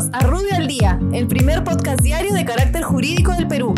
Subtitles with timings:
[0.00, 3.74] Bienvenidos a Rubio al Día, el primer podcast diario de carácter jurídico del Perú.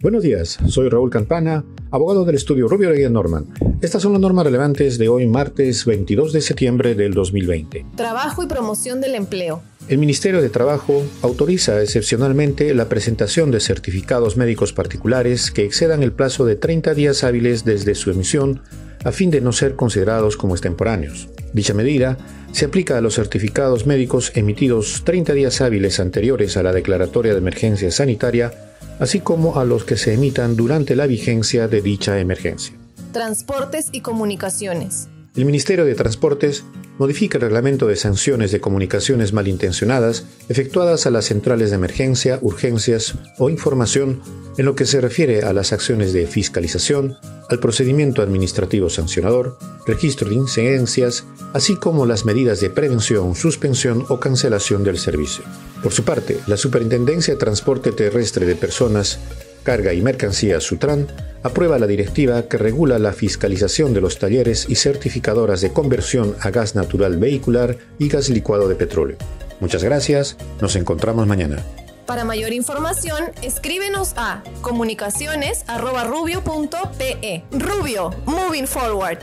[0.00, 3.46] Buenos días, soy Raúl Campana, abogado del estudio Rubio Leguía Norman.
[3.82, 7.84] Estas son las normas relevantes de hoy, martes 22 de septiembre del 2020.
[7.96, 9.62] Trabajo y promoción del empleo.
[9.88, 16.12] El Ministerio de Trabajo autoriza excepcionalmente la presentación de certificados médicos particulares que excedan el
[16.12, 18.62] plazo de 30 días hábiles desde su emisión
[19.04, 21.28] a fin de no ser considerados como extemporáneos.
[21.52, 22.16] Dicha medida
[22.52, 27.38] se aplica a los certificados médicos emitidos 30 días hábiles anteriores a la declaratoria de
[27.38, 28.52] emergencia sanitaria,
[28.98, 32.74] así como a los que se emitan durante la vigencia de dicha emergencia.
[33.12, 35.08] Transportes y comunicaciones.
[35.36, 36.64] El Ministerio de Transportes
[36.98, 43.14] modifica el reglamento de sanciones de comunicaciones malintencionadas efectuadas a las centrales de emergencia, urgencias
[43.38, 44.22] o información
[44.56, 47.16] en lo que se refiere a las acciones de fiscalización,
[47.48, 54.20] al procedimiento administrativo sancionador, registro de incidencias, así como las medidas de prevención, suspensión o
[54.20, 55.44] cancelación del servicio.
[55.82, 59.18] Por su parte, la Superintendencia de Transporte Terrestre de Personas
[59.64, 61.08] Carga y Mercancías Sutran
[61.44, 66.50] aprueba la directiva que regula la fiscalización de los talleres y certificadoras de conversión a
[66.50, 69.16] gas natural vehicular y gas licuado de petróleo.
[69.60, 71.62] Muchas gracias, nos encontramos mañana.
[72.06, 77.44] Para mayor información, escríbenos a comunicaciones.rubio.pe.
[77.52, 79.20] Rubio, moving forward.